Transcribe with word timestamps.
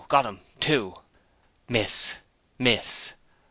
Got 0.07 0.25
'im! 0.25 0.39
Two!' 0.59 0.95
'Miss!' 1.69 2.15
'Miss!' 2.57 3.13